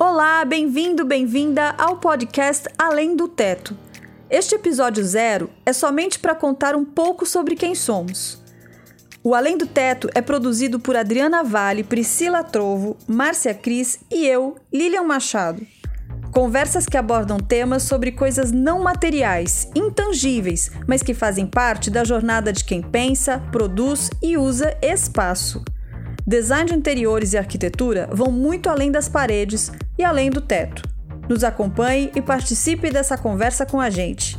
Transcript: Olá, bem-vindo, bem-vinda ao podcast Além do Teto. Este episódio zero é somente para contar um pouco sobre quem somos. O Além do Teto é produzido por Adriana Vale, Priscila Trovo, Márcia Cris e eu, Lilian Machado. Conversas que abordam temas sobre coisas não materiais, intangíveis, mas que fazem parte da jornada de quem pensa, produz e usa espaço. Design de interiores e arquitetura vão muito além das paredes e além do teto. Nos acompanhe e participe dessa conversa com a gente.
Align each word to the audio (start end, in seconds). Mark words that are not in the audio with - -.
Olá, 0.00 0.44
bem-vindo, 0.44 1.04
bem-vinda 1.04 1.74
ao 1.76 1.96
podcast 1.96 2.68
Além 2.78 3.16
do 3.16 3.26
Teto. 3.26 3.76
Este 4.30 4.54
episódio 4.54 5.04
zero 5.04 5.50
é 5.66 5.72
somente 5.72 6.20
para 6.20 6.36
contar 6.36 6.76
um 6.76 6.84
pouco 6.84 7.26
sobre 7.26 7.56
quem 7.56 7.74
somos. 7.74 8.40
O 9.24 9.34
Além 9.34 9.58
do 9.58 9.66
Teto 9.66 10.08
é 10.14 10.22
produzido 10.22 10.78
por 10.78 10.94
Adriana 10.94 11.42
Vale, 11.42 11.82
Priscila 11.82 12.44
Trovo, 12.44 12.96
Márcia 13.08 13.52
Cris 13.52 13.98
e 14.08 14.24
eu, 14.24 14.56
Lilian 14.72 15.02
Machado. 15.02 15.66
Conversas 16.32 16.86
que 16.86 16.96
abordam 16.96 17.38
temas 17.38 17.82
sobre 17.82 18.12
coisas 18.12 18.52
não 18.52 18.80
materiais, 18.80 19.68
intangíveis, 19.74 20.70
mas 20.86 21.02
que 21.02 21.12
fazem 21.12 21.44
parte 21.44 21.90
da 21.90 22.04
jornada 22.04 22.52
de 22.52 22.62
quem 22.62 22.80
pensa, 22.80 23.42
produz 23.50 24.10
e 24.22 24.36
usa 24.36 24.78
espaço. 24.80 25.60
Design 26.28 26.66
de 26.66 26.74
interiores 26.74 27.32
e 27.32 27.38
arquitetura 27.38 28.06
vão 28.12 28.30
muito 28.30 28.68
além 28.68 28.92
das 28.92 29.08
paredes 29.08 29.72
e 29.96 30.04
além 30.04 30.28
do 30.28 30.42
teto. 30.42 30.82
Nos 31.26 31.42
acompanhe 31.42 32.12
e 32.14 32.20
participe 32.20 32.90
dessa 32.90 33.16
conversa 33.16 33.64
com 33.64 33.80
a 33.80 33.88
gente. 33.88 34.37